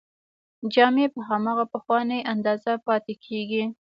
جامې 0.73 1.05
په 1.13 1.19
هماغه 1.29 1.65
پخوانۍ 1.73 2.19
اندازه 2.33 2.71
پاتې 2.87 3.13
کیږي. 3.25 3.63